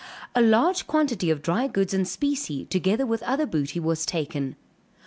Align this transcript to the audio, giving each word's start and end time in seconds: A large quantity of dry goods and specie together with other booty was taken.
A 0.33 0.41
large 0.41 0.87
quantity 0.87 1.29
of 1.29 1.43
dry 1.43 1.67
goods 1.67 1.93
and 1.93 2.07
specie 2.07 2.65
together 2.65 3.05
with 3.05 3.21
other 3.21 3.45
booty 3.45 3.79
was 3.79 4.03
taken. 4.03 4.55